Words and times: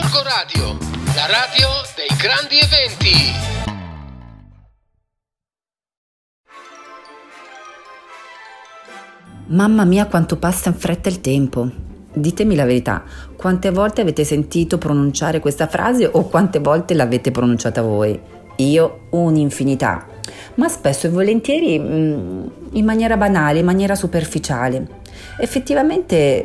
Gorgo 0.00 0.22
Radio, 0.22 0.78
la 1.16 1.26
radio 1.26 1.68
dei 1.96 2.16
grandi 2.16 2.56
eventi. 2.56 3.32
Mamma 9.46 9.84
mia 9.84 10.06
quanto 10.06 10.36
passa 10.36 10.68
in 10.68 10.76
fretta 10.76 11.08
il 11.08 11.20
tempo. 11.20 11.68
Ditemi 12.12 12.54
la 12.54 12.64
verità, 12.64 13.02
quante 13.36 13.72
volte 13.72 14.02
avete 14.02 14.22
sentito 14.22 14.78
pronunciare 14.78 15.40
questa 15.40 15.66
frase 15.66 16.08
o 16.10 16.28
quante 16.28 16.60
volte 16.60 16.94
l'avete 16.94 17.32
pronunciata 17.32 17.82
voi? 17.82 18.20
Io 18.58 19.08
un'infinità, 19.10 20.06
ma 20.54 20.68
spesso 20.68 21.06
e 21.06 21.10
volentieri 21.10 21.78
mm, 21.78 22.46
in 22.72 22.84
maniera 22.84 23.16
banale, 23.16 23.60
in 23.60 23.64
maniera 23.64 23.94
superficiale. 23.94 24.86
Effettivamente 25.38 26.44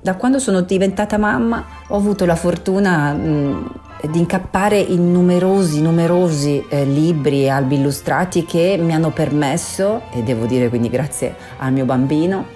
da 0.00 0.14
quando 0.14 0.38
sono 0.38 0.60
diventata 0.62 1.18
mamma 1.18 1.64
ho 1.88 1.96
avuto 1.96 2.24
la 2.24 2.36
fortuna 2.36 3.12
mh, 3.12 3.70
di 4.10 4.18
incappare 4.18 4.78
in 4.78 5.10
numerosi, 5.10 5.82
numerosi 5.82 6.64
eh, 6.68 6.84
libri 6.84 7.42
e 7.42 7.48
albi 7.48 7.76
illustrati 7.76 8.44
che 8.44 8.78
mi 8.80 8.94
hanno 8.94 9.10
permesso, 9.10 10.02
e 10.12 10.22
devo 10.22 10.46
dire 10.46 10.68
quindi 10.68 10.88
grazie 10.88 11.34
al 11.58 11.72
mio 11.72 11.84
bambino, 11.84 12.46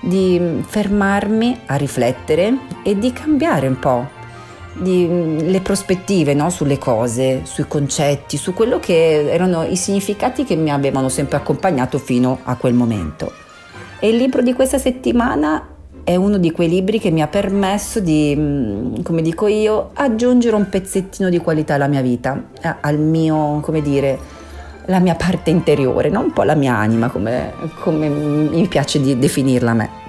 di 0.00 0.62
fermarmi 0.66 1.60
a 1.66 1.76
riflettere 1.76 2.56
e 2.82 2.98
di 2.98 3.12
cambiare 3.12 3.66
un 3.66 3.78
po' 3.78 4.20
di, 4.72 5.40
le 5.40 5.60
prospettive 5.60 6.34
no? 6.34 6.50
sulle 6.50 6.78
cose, 6.78 7.42
sui 7.44 7.66
concetti, 7.66 8.36
su 8.36 8.54
quello 8.54 8.78
che 8.78 9.30
erano 9.30 9.64
i 9.64 9.76
significati 9.76 10.44
che 10.44 10.56
mi 10.56 10.70
avevano 10.70 11.08
sempre 11.08 11.36
accompagnato 11.36 11.98
fino 11.98 12.38
a 12.44 12.56
quel 12.56 12.74
momento. 12.74 13.32
E 13.98 14.08
il 14.08 14.16
libro 14.16 14.42
di 14.42 14.52
questa 14.52 14.78
settimana 14.78 15.68
è 16.04 16.16
uno 16.16 16.38
di 16.38 16.50
quei 16.50 16.68
libri 16.68 16.98
che 16.98 17.10
mi 17.10 17.22
ha 17.22 17.28
permesso 17.28 18.00
di, 18.00 18.34
mm, 18.36 19.02
come 19.02 19.22
dico 19.22 19.46
io, 19.46 19.90
aggiungere 19.94 20.56
un 20.56 20.68
pezzettino 20.68 21.28
di 21.28 21.38
qualità 21.38 21.74
alla 21.74 21.86
mia 21.86 22.02
vita, 22.02 22.48
al 22.80 22.98
mio, 22.98 23.60
come 23.60 23.80
dire, 23.80 24.18
la 24.86 24.98
mia 24.98 25.14
parte 25.14 25.50
interiore, 25.50 26.08
non 26.08 26.24
un 26.24 26.32
po' 26.32 26.42
la 26.42 26.54
mia 26.54 26.74
anima, 26.74 27.08
come, 27.08 27.52
come 27.80 28.08
mi 28.08 28.66
piace 28.66 29.00
di 29.00 29.16
definirla 29.16 29.70
a 29.70 29.74
me. 29.74 30.01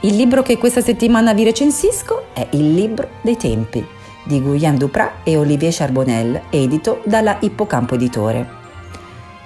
Il 0.00 0.14
libro 0.14 0.42
che 0.42 0.58
questa 0.58 0.82
settimana 0.82 1.32
vi 1.32 1.42
recensisco 1.42 2.26
è 2.34 2.46
Il 2.50 2.74
libro 2.74 3.08
dei 3.22 3.36
tempi 3.36 3.84
di 4.24 4.42
Guyen 4.42 4.76
Duprat 4.76 5.20
e 5.24 5.38
Olivier 5.38 5.72
Charbonnel, 5.72 6.42
edito 6.50 7.00
dalla 7.04 7.38
Ippocampo 7.40 7.94
Editore. 7.94 8.46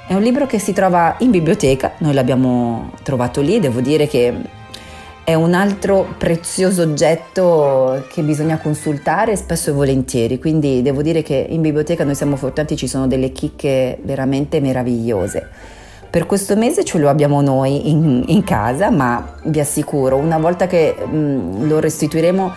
È 0.08 0.14
un 0.14 0.22
libro 0.22 0.46
che 0.46 0.58
si 0.58 0.72
trova 0.72 1.14
in 1.20 1.30
biblioteca, 1.30 1.92
noi 1.98 2.14
l'abbiamo 2.14 2.90
trovato 3.04 3.40
lì, 3.40 3.60
devo 3.60 3.80
dire 3.80 4.08
che 4.08 4.34
è 5.22 5.34
un 5.34 5.54
altro 5.54 6.14
prezioso 6.18 6.82
oggetto 6.82 8.04
che 8.10 8.22
bisogna 8.22 8.58
consultare 8.58 9.36
spesso 9.36 9.70
e 9.70 9.74
volentieri, 9.74 10.40
quindi 10.40 10.82
devo 10.82 11.00
dire 11.00 11.22
che 11.22 11.46
in 11.48 11.60
biblioteca 11.60 12.02
noi 12.02 12.16
siamo 12.16 12.34
fortunati, 12.34 12.76
ci 12.76 12.88
sono 12.88 13.06
delle 13.06 13.30
chicche 13.30 14.00
veramente 14.02 14.58
meravigliose. 14.58 15.78
Per 16.10 16.26
questo 16.26 16.56
mese 16.56 16.84
ce 16.84 16.98
lo 16.98 17.08
abbiamo 17.08 17.40
noi 17.40 17.88
in, 17.88 18.24
in 18.26 18.42
casa, 18.42 18.90
ma 18.90 19.34
vi 19.44 19.60
assicuro, 19.60 20.16
una 20.16 20.38
volta 20.38 20.66
che 20.66 20.92
mh, 20.92 21.16
mm, 21.16 21.68
lo 21.68 21.78
restituiremo 21.78 22.52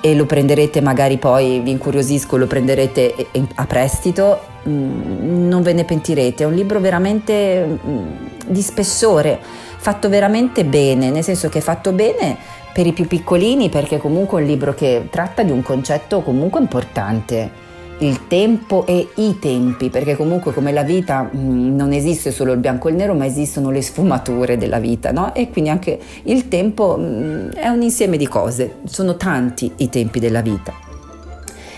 e 0.00 0.14
lo 0.14 0.26
prenderete 0.26 0.80
magari 0.80 1.18
poi, 1.18 1.58
vi 1.58 1.72
incuriosisco, 1.72 2.36
lo 2.36 2.46
prenderete 2.46 3.26
a 3.56 3.66
prestito, 3.66 4.38
mm, 4.68 5.48
non 5.48 5.62
ve 5.62 5.72
ne 5.72 5.84
pentirete. 5.84 6.44
È 6.44 6.46
un 6.46 6.54
libro 6.54 6.78
veramente 6.78 7.66
mm, 7.66 8.06
di 8.46 8.62
spessore, 8.62 9.40
fatto 9.40 10.08
veramente 10.08 10.64
bene, 10.64 11.10
nel 11.10 11.24
senso 11.24 11.48
che 11.48 11.58
è 11.58 11.62
fatto 11.62 11.90
bene 11.90 12.36
per 12.72 12.86
i 12.86 12.92
più 12.92 13.06
piccolini 13.06 13.68
perché 13.70 13.98
comunque 13.98 14.38
è 14.38 14.42
un 14.42 14.48
libro 14.48 14.74
che 14.74 15.06
tratta 15.10 15.42
di 15.42 15.52
un 15.52 15.62
concetto 15.62 16.22
comunque 16.22 16.60
importante 16.60 17.62
il 17.98 18.26
tempo 18.26 18.86
e 18.86 19.08
i 19.14 19.38
tempi, 19.38 19.88
perché 19.88 20.16
comunque 20.16 20.52
come 20.52 20.72
la 20.72 20.82
vita 20.82 21.30
mm, 21.34 21.76
non 21.76 21.92
esiste 21.92 22.30
solo 22.30 22.52
il 22.52 22.58
bianco 22.58 22.88
e 22.88 22.90
il 22.92 22.96
nero, 22.96 23.14
ma 23.14 23.26
esistono 23.26 23.70
le 23.70 23.82
sfumature 23.82 24.56
della 24.56 24.78
vita, 24.78 25.12
no? 25.12 25.34
E 25.34 25.50
quindi 25.50 25.70
anche 25.70 25.98
il 26.24 26.48
tempo 26.48 26.96
mm, 26.98 27.50
è 27.50 27.68
un 27.68 27.82
insieme 27.82 28.16
di 28.16 28.26
cose, 28.26 28.76
sono 28.84 29.16
tanti 29.16 29.72
i 29.76 29.88
tempi 29.88 30.18
della 30.18 30.42
vita. 30.42 30.72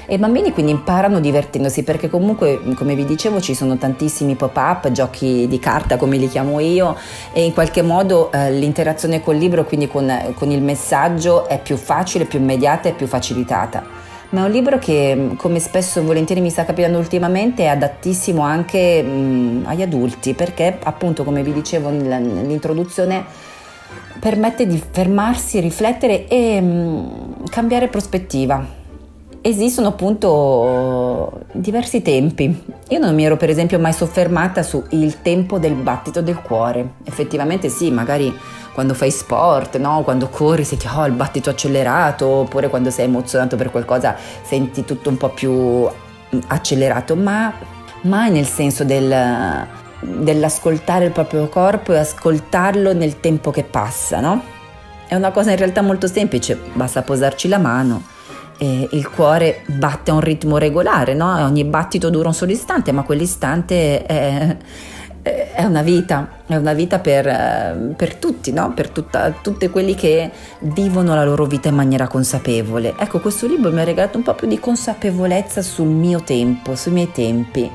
E 0.09 0.15
i 0.15 0.19
bambini 0.19 0.53
quindi 0.53 0.71
imparano 0.71 1.19
divertendosi 1.19 1.83
perché 1.83 2.09
comunque, 2.09 2.61
come 2.77 2.95
vi 2.95 3.05
dicevo, 3.05 3.41
ci 3.41 3.55
sono 3.55 3.77
tantissimi 3.77 4.37
pop-up, 4.37 4.93
giochi 4.93 5.49
di 5.49 5.59
carta 5.59 5.97
come 5.97 6.17
li 6.17 6.29
chiamo 6.29 6.61
io 6.61 6.97
e 7.33 7.45
in 7.45 7.53
qualche 7.53 7.83
modo 7.83 8.31
eh, 8.31 8.53
l'interazione 8.53 9.21
col 9.21 9.35
libro, 9.35 9.65
quindi 9.65 9.89
con, 9.89 10.33
con 10.35 10.53
il 10.53 10.63
messaggio, 10.63 11.49
è 11.49 11.61
più 11.61 11.77
facile, 11.77 12.25
più 12.25 12.39
immediata 12.39 12.89
e 12.89 12.93
più 12.93 13.09
facilitata 13.09 14.05
ma 14.31 14.43
è 14.43 14.45
un 14.45 14.51
libro 14.51 14.79
che, 14.79 15.31
come 15.37 15.61
spesso 15.61 16.01
e 16.01 16.03
volentieri 16.03 16.41
mi 16.41 16.51
sta 16.51 16.65
capitando 16.65 16.99
ultimamente, 16.99 17.65
è 17.65 17.67
adattissimo 17.67 18.43
anche 18.43 19.03
mh, 19.03 19.65
agli 19.67 19.83
adulti, 19.83 20.35
perché 20.35 20.79
appunto, 20.83 21.25
come 21.25 21.43
vi 21.43 21.53
dicevo 21.53 21.91
nell'introduzione, 21.91 23.25
permette 24.19 24.67
di 24.67 24.83
fermarsi, 24.91 25.61
riflettere 25.61 26.27
e 26.27 26.61
mh, 26.61 27.49
cambiare 27.51 27.89
prospettiva. 27.89 28.85
Esistono 29.47 29.87
appunto 29.87 31.43
diversi 31.53 32.03
tempi. 32.03 32.65
Io 32.89 32.99
non 32.99 33.15
mi 33.15 33.25
ero 33.25 33.37
per 33.37 33.49
esempio 33.49 33.79
mai 33.79 33.93
soffermata 33.93 34.65
sul 34.65 35.23
tempo 35.23 35.61
del 35.61 35.75
battito 35.75 36.21
del 36.21 36.41
cuore. 36.41 36.95
Effettivamente 37.05 37.69
sì, 37.69 37.93
magari 37.93 38.37
quando 38.75 38.93
fai 38.93 39.13
sport, 39.13 39.77
no? 39.77 40.03
quando 40.03 40.27
corri 40.31 40.65
senti 40.65 40.89
oh, 40.93 41.07
il 41.07 41.13
battito 41.13 41.51
accelerato, 41.51 42.27
oppure 42.27 42.69
quando 42.69 42.91
sei 42.91 43.05
emozionato 43.05 43.55
per 43.55 43.71
qualcosa 43.71 44.17
senti 44.43 44.85
tutto 44.85 45.11
un 45.11 45.17
po' 45.17 45.29
più 45.29 45.53
mm, 45.53 46.41
accelerato, 46.49 47.15
ma 47.15 47.55
mai 48.01 48.33
nel 48.33 48.47
senso 48.47 48.83
del, 48.83 49.15
dell'ascoltare 50.01 51.05
il 51.05 51.13
proprio 51.13 51.49
corpo 51.49 51.93
e 51.93 51.99
ascoltarlo 51.99 52.93
nel 52.95 53.21
tempo 53.21 53.53
che 53.53 53.63
passa, 53.63 54.19
no? 54.19 54.43
È 55.07 55.15
una 55.15 55.31
cosa 55.31 55.53
in 55.53 55.57
realtà 55.57 55.83
molto 55.83 56.09
semplice, 56.09 56.59
basta 56.73 57.03
posarci 57.03 57.47
la 57.47 57.59
mano 57.59 58.15
e 58.59 58.89
il 58.91 59.09
cuore 59.09 59.63
batte 59.67 60.11
a 60.11 60.15
un 60.15 60.21
ritmo 60.21 60.59
regolare, 60.59 61.15
no? 61.15 61.45
Ogni 61.45 61.65
battito 61.65 62.11
dura 62.11 62.29
un 62.29 62.35
solo 62.35 62.53
istante, 62.53 62.93
ma 62.93 63.03
quell'istante 63.03 64.05
è 64.05 64.57
è 65.53 65.65
una 65.65 65.83
vita, 65.83 66.29
è 66.47 66.55
una 66.55 66.73
vita 66.73 67.01
per, 67.01 67.27
eh, 67.27 67.95
per 67.97 68.15
tutti, 68.15 68.53
no? 68.53 68.73
per 68.73 68.91
tutta, 68.91 69.33
tutti 69.41 69.69
quelli 69.71 69.97
che 69.97 70.31
vivono 70.61 71.15
la 71.15 71.25
loro 71.25 71.47
vita 71.47 71.69
in 71.69 71.75
maniera 71.75 72.07
consapevole. 72.07 72.95
Ecco, 72.97 73.19
questo 73.19 73.49
libro 73.49 73.73
mi 73.73 73.81
ha 73.81 73.85
regalato 73.85 74.19
un 74.19 74.23
po' 74.23 74.35
più 74.35 74.47
di 74.47 74.61
consapevolezza 74.61 75.63
sul 75.63 75.89
mio 75.89 76.23
tempo, 76.23 76.77
sui 76.77 76.93
miei 76.93 77.11
tempi. 77.11 77.69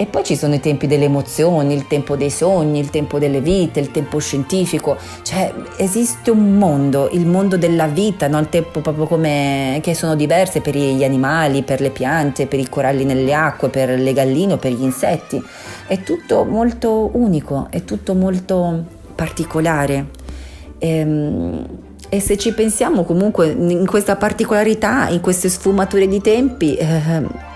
E 0.00 0.06
poi 0.06 0.24
ci 0.24 0.34
sono 0.34 0.54
i 0.54 0.60
tempi 0.60 0.86
delle 0.86 1.04
emozioni, 1.04 1.74
il 1.74 1.86
tempo 1.86 2.16
dei 2.16 2.30
sogni, 2.30 2.78
il 2.78 2.88
tempo 2.88 3.18
delle 3.18 3.42
vite, 3.42 3.80
il 3.80 3.90
tempo 3.90 4.18
scientifico, 4.18 4.96
cioè 5.20 5.52
esiste 5.76 6.30
un 6.30 6.56
mondo, 6.56 7.10
il 7.12 7.26
mondo 7.26 7.58
della 7.58 7.86
vita, 7.86 8.26
no? 8.26 8.38
il 8.38 8.48
tempo 8.48 8.80
proprio 8.80 9.04
come 9.04 9.78
che 9.82 9.94
sono 9.94 10.16
diverse 10.16 10.62
per 10.62 10.74
gli 10.74 11.04
animali, 11.04 11.62
per 11.64 11.82
le 11.82 11.90
piante, 11.90 12.46
per 12.46 12.58
i 12.58 12.66
coralli 12.70 13.04
nelle 13.04 13.34
acque, 13.34 13.68
per 13.68 13.90
le 13.90 14.14
galline, 14.14 14.56
per 14.56 14.72
gli 14.72 14.82
insetti. 14.82 15.38
È 15.86 16.02
tutto 16.02 16.46
molto 16.46 17.10
unico, 17.12 17.66
è 17.68 17.84
tutto 17.84 18.14
molto 18.14 18.82
particolare. 19.14 20.06
Ehm, 20.78 21.66
e 22.08 22.20
se 22.20 22.38
ci 22.38 22.54
pensiamo 22.54 23.04
comunque 23.04 23.50
in 23.50 23.86
questa 23.86 24.16
particolarità, 24.16 25.10
in 25.10 25.20
queste 25.20 25.50
sfumature 25.50 26.08
di 26.08 26.22
tempi, 26.22 26.74
eh, 26.74 27.49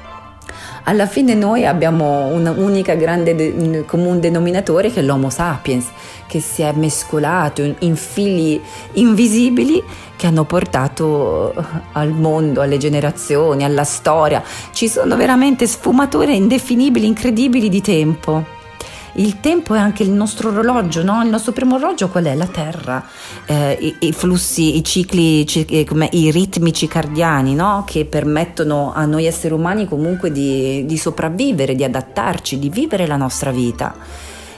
alla 0.84 1.06
fine 1.06 1.34
noi 1.34 1.66
abbiamo 1.66 2.26
un'unica 2.26 2.94
grande 2.94 3.34
de- 3.34 3.84
comune 3.86 4.20
denominatore 4.20 4.90
che 4.90 5.00
è 5.00 5.02
l'Homo 5.02 5.30
sapiens, 5.30 5.86
che 6.26 6.40
si 6.40 6.62
è 6.62 6.72
mescolato 6.72 7.62
in 7.78 7.96
fili 7.96 8.60
invisibili 8.92 9.82
che 10.16 10.26
hanno 10.26 10.44
portato 10.44 11.54
al 11.92 12.10
mondo, 12.10 12.60
alle 12.60 12.78
generazioni, 12.78 13.64
alla 13.64 13.84
storia. 13.84 14.42
Ci 14.72 14.88
sono 14.88 15.16
veramente 15.16 15.66
sfumature 15.66 16.34
indefinibili, 16.34 17.06
incredibili 17.06 17.68
di 17.68 17.80
tempo 17.80 18.62
il 19.16 19.40
tempo 19.40 19.74
è 19.74 19.78
anche 19.78 20.02
il 20.02 20.10
nostro 20.10 20.48
orologio, 20.50 21.02
no? 21.04 21.22
il 21.22 21.28
nostro 21.28 21.52
primo 21.52 21.76
orologio 21.76 22.08
qual 22.08 22.24
è? 22.24 22.34
La 22.34 22.46
Terra, 22.46 23.04
eh, 23.46 23.76
i, 23.80 23.96
i, 24.08 24.12
flussi, 24.12 24.76
i 24.76 24.84
cicli, 24.84 25.44
eh, 25.44 25.84
come, 25.84 26.08
i 26.12 26.30
ritmi 26.30 26.72
circadiani 26.72 27.54
no? 27.54 27.84
che 27.86 28.04
permettono 28.04 28.92
a 28.92 29.04
noi 29.04 29.26
esseri 29.26 29.54
umani 29.54 29.86
comunque 29.86 30.32
di, 30.32 30.84
di 30.86 30.96
sopravvivere, 30.96 31.74
di 31.74 31.84
adattarci, 31.84 32.58
di 32.58 32.68
vivere 32.68 33.06
la 33.06 33.16
nostra 33.16 33.50
vita 33.50 33.94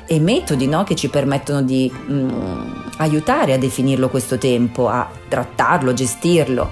e 0.07 0.21
metodi 0.21 0.67
no, 0.69 0.85
che 0.85 0.95
ci 0.95 1.09
permettono 1.09 1.63
di 1.63 1.91
mh, 1.91 2.15
mm, 2.15 2.71
aiutare 2.99 3.53
a 3.53 3.59
definirlo 3.59 4.09
questo 4.09 4.39
tempo, 4.39 4.89
a 4.89 5.09
trattarlo, 5.29 5.93
gestirlo. 5.93 6.71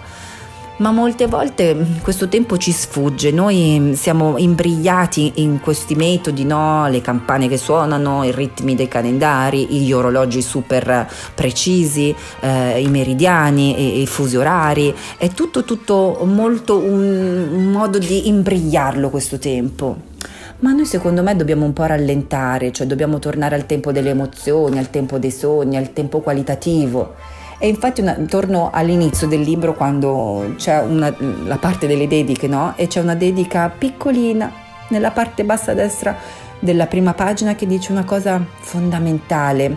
Ma 0.76 0.90
molte 0.90 1.26
volte 1.26 1.74
mm, 1.74 1.82
questo 2.02 2.28
tempo 2.28 2.56
ci 2.56 2.72
sfugge, 2.72 3.30
noi 3.30 3.78
mm, 3.78 3.92
siamo 3.92 4.36
imbrigliati 4.38 5.32
in 5.36 5.60
questi 5.60 5.94
metodi, 5.94 6.44
no? 6.44 6.88
le 6.88 7.00
campane 7.00 7.48
che 7.48 7.56
suonano, 7.56 8.24
i 8.24 8.32
ritmi 8.32 8.74
dei 8.74 8.88
calendari, 8.88 9.66
gli 9.66 9.92
orologi 9.92 10.42
super 10.42 11.08
precisi, 11.34 12.14
eh, 12.40 12.80
i 12.80 12.88
meridiani, 12.88 13.98
i, 13.98 14.02
i, 14.02 14.06
fusi 14.06 14.36
orari, 14.36 14.92
è 15.16 15.28
tutto, 15.28 15.64
tutto 15.64 16.20
molto 16.24 16.78
un, 16.78 17.70
modo 17.70 17.98
di 17.98 18.28
imbrigliarlo 18.28 19.10
questo 19.10 19.38
tempo. 19.38 20.12
Ma 20.60 20.72
noi 20.72 20.86
secondo 20.86 21.22
me 21.22 21.36
dobbiamo 21.36 21.64
un 21.64 21.72
po' 21.72 21.84
rallentare, 21.84 22.72
cioè 22.72 22.86
dobbiamo 22.86 23.18
tornare 23.18 23.54
al 23.54 23.66
tempo 23.66 23.92
delle 23.92 24.10
emozioni, 24.10 24.78
al 24.78 24.88
tempo 24.90 25.18
dei 25.18 25.30
sogni, 25.30 25.76
al 25.76 25.92
tempo 25.92 26.20
qualitativo 26.20 27.14
e 27.64 27.68
infatti 27.68 28.02
una, 28.02 28.12
torno 28.28 28.68
all'inizio 28.70 29.26
del 29.26 29.40
libro 29.40 29.72
quando 29.72 30.52
c'è 30.58 30.82
una, 30.82 31.10
la 31.46 31.56
parte 31.56 31.86
delle 31.86 32.06
dediche, 32.06 32.46
no? 32.46 32.74
E 32.76 32.88
c'è 32.88 33.00
una 33.00 33.14
dedica 33.14 33.70
piccolina 33.70 34.52
nella 34.88 35.12
parte 35.12 35.44
bassa 35.44 35.72
destra 35.72 36.14
della 36.58 36.86
prima 36.86 37.14
pagina 37.14 37.54
che 37.54 37.66
dice 37.66 37.90
una 37.90 38.04
cosa 38.04 38.38
fondamentale. 38.60 39.74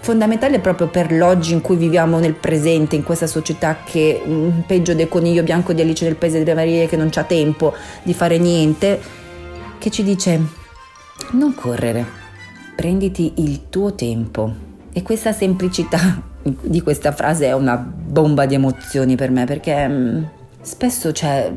Fondamentale 0.00 0.58
proprio 0.58 0.88
per 0.88 1.12
l'oggi 1.12 1.54
in 1.54 1.62
cui 1.62 1.76
viviamo 1.76 2.18
nel 2.18 2.34
presente, 2.34 2.94
in 2.94 3.04
questa 3.04 3.26
società 3.26 3.78
che 3.82 4.22
mm, 4.22 4.60
peggio 4.66 4.94
del 4.94 5.08
coniglio 5.08 5.42
bianco 5.42 5.72
di 5.72 5.80
Alice 5.80 6.04
del 6.04 6.16
Paese 6.16 6.40
delle 6.40 6.52
Marie 6.52 6.86
che 6.86 6.98
non 6.98 7.08
c'ha 7.08 7.24
tempo 7.24 7.72
di 8.02 8.12
fare 8.12 8.36
niente, 8.36 9.00
che 9.78 9.88
ci 9.90 10.02
dice 10.02 10.38
non 11.30 11.54
correre, 11.54 12.04
prenditi 12.76 13.32
il 13.36 13.70
tuo 13.70 13.94
tempo. 13.94 14.52
E 14.92 15.00
questa 15.00 15.32
semplicità 15.32 16.32
di 16.44 16.82
questa 16.82 17.12
frase 17.12 17.46
è 17.46 17.52
una 17.52 17.76
bomba 17.76 18.44
di 18.44 18.54
emozioni 18.54 19.16
per 19.16 19.30
me 19.30 19.44
perché 19.46 19.88
mm, 19.88 20.22
spesso 20.60 21.10
c'è 21.10 21.50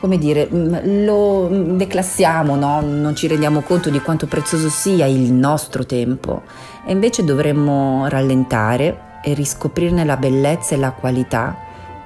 come 0.00 0.18
dire, 0.18 0.48
mm, 0.52 1.04
lo 1.04 1.48
declassiamo, 1.76 2.56
no? 2.56 2.80
non 2.80 3.16
ci 3.16 3.26
rendiamo 3.26 3.62
conto 3.62 3.90
di 3.90 4.00
quanto 4.00 4.26
prezioso 4.26 4.68
sia 4.68 5.06
il 5.06 5.32
nostro 5.32 5.84
tempo 5.86 6.42
e 6.86 6.92
invece 6.92 7.24
dovremmo 7.24 8.06
rallentare 8.08 9.12
e 9.22 9.32
riscoprirne 9.32 10.04
la 10.04 10.16
bellezza 10.16 10.74
e 10.74 10.78
la 10.78 10.92
qualità 10.92 11.56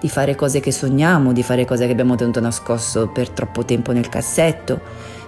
di 0.00 0.08
fare 0.08 0.36
cose 0.36 0.60
che 0.60 0.70
sogniamo, 0.70 1.32
di 1.32 1.42
fare 1.42 1.64
cose 1.64 1.86
che 1.86 1.92
abbiamo 1.92 2.14
tenuto 2.14 2.40
nascosto 2.40 3.08
per 3.08 3.30
troppo 3.30 3.64
tempo 3.64 3.90
nel 3.90 4.08
cassetto, 4.08 4.80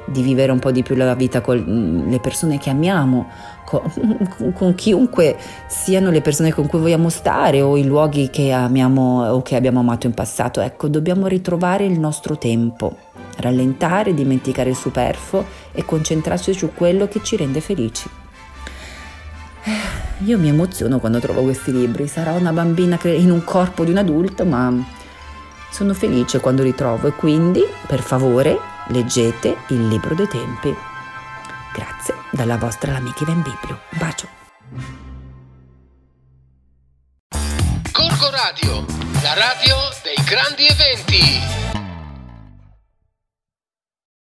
di 0.06 0.23
vivere 0.23 0.52
un 0.52 0.58
po' 0.58 0.70
di 0.70 0.82
più 0.82 0.94
la 0.97 1.14
vita 1.14 1.41
con 1.41 2.05
le 2.08 2.20
persone 2.20 2.58
che 2.58 2.70
amiamo, 2.70 3.29
con, 3.64 3.82
con, 4.55 4.75
chiunque 4.75 5.37
siano 5.69 6.11
le 6.11 6.20
persone 6.20 6.52
con 6.52 6.67
cui 6.67 6.81
vogliamo 6.81 7.08
stare 7.08 7.62
o 7.62 7.76
i 7.76 7.85
luoghi 7.85 8.31
che 8.31 8.52
amiamo 8.52 9.31
o 9.31 9.43
che 9.43 9.56
abbiamo 9.56 9.81
amato 9.81 10.06
in 10.06 10.14
passato. 10.14 10.61
Ecco, 10.61 10.88
dobbiamo 10.88 11.26
ritrovare 11.26 11.85
il 11.85 11.99
nostro 11.99 12.38
tempo, 12.38 12.97
rallentare, 13.37 14.14
dimenticare 14.14 14.70
il 14.70 14.76
superfluo 14.76 15.44
e 15.73 15.85
concentrarci 15.85 16.53
su 16.53 16.73
quello 16.75 17.06
che 17.08 17.23
ci 17.23 17.37
rende 17.37 17.61
felici. 17.61 18.08
Eh, 19.62 20.25
io 20.25 20.38
mi 20.38 20.49
emoziono 20.49 20.99
quando 20.99 21.19
trovo 21.19 21.43
questi 21.43 21.73
libri, 21.73 22.06
sarò 22.06 22.35
una 22.37 22.53
bambina 22.53 22.99
in 23.05 23.31
un 23.31 23.44
corpo 23.44 23.85
di 23.85 23.91
un 23.91 23.99
adulto, 23.99 24.44
ma 24.44 24.73
sono 25.70 25.94
felice 25.94 26.41
quando 26.41 26.62
li 26.62 26.75
trovo 26.75 27.06
e 27.06 27.12
quindi, 27.12 27.62
per 27.87 28.00
favore, 28.00 28.58
leggete 28.90 29.56
il 29.69 29.88
libro 29.88 30.14
dei 30.14 30.28
tempi. 30.28 30.75
Grazie 31.72 32.14
dalla 32.31 32.56
vostra 32.56 32.96
amica 32.96 33.22
Ivan 33.22 33.42
Biblio. 33.42 33.81
Un 33.90 33.98
bacio. 33.98 34.28
Corco 37.92 38.31
Radio, 38.31 38.84
la 39.22 39.34
radio 39.34 39.76
dei 40.02 40.25
grandi 40.25 40.66
eventi. 40.66 41.59